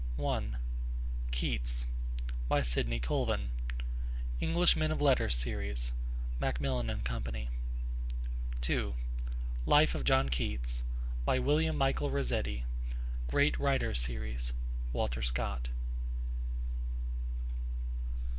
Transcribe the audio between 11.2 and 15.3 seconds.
By William Michael Rossetti. 'Great Writers' Series. (Walter